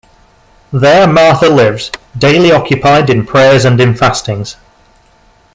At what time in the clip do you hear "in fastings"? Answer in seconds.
3.79-4.55